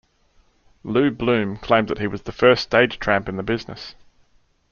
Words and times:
Lew 0.83 1.11
Bloom 1.11 1.57
claimed 1.57 1.95
he 1.99 2.07
was 2.07 2.23
"the 2.23 2.31
first 2.31 2.63
stage 2.63 2.97
tramp 2.97 3.29
in 3.29 3.35
the 3.37 3.43
business". 3.43 3.93